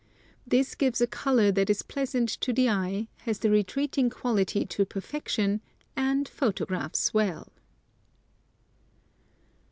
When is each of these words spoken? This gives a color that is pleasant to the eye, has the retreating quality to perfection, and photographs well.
This 0.47 0.73
gives 0.73 0.99
a 0.99 1.05
color 1.05 1.51
that 1.51 1.69
is 1.69 1.83
pleasant 1.83 2.27
to 2.29 2.51
the 2.51 2.67
eye, 2.67 3.07
has 3.17 3.37
the 3.37 3.51
retreating 3.51 4.09
quality 4.09 4.65
to 4.65 4.83
perfection, 4.83 5.61
and 5.95 6.27
photographs 6.27 7.13
well. 7.13 7.53